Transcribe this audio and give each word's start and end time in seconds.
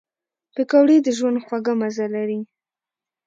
پکورې 0.55 0.97
د 1.01 1.07
ژوند 1.17 1.37
خوږ 1.45 1.65
مزه 1.79 2.05
لري 2.15 2.39